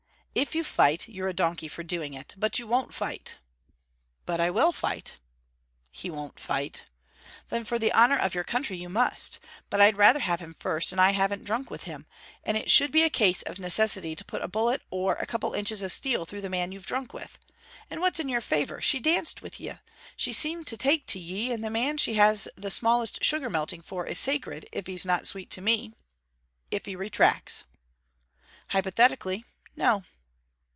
[0.33, 2.35] 'If you fight, you're a donkey for doing it.
[2.37, 3.35] But you won't fight.'
[4.25, 5.15] 'But I will fight.'
[5.91, 6.83] 'He won't fight.'
[7.49, 9.39] 'Then for the honour of your country you must.
[9.69, 12.05] But I'd rather have him first, for I haven't drunk with him,
[12.45, 15.51] and it should be a case of necessity to put a bullet or a couple
[15.51, 17.37] of inches of steel through the man you've drunk with.
[17.89, 19.73] And what's in your favour, she danced with ye.
[20.15, 23.81] She seemed to take to ye, and the man she has the smallest sugar melting
[23.81, 25.91] for is sacred if he's not sweet to me.
[26.71, 27.65] If he retracts!'
[28.69, 29.43] 'Hypothetically,
[29.75, 30.05] No.'